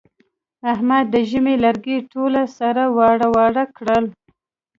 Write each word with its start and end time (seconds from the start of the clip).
احمد 0.73 1.05
د 1.13 1.15
ژمي 1.29 1.55
لرګي 1.63 1.97
ټول 2.11 2.33
سره 2.57 2.83
واړه 2.95 3.27
واړه 3.35 3.63
کړل. 3.77 4.05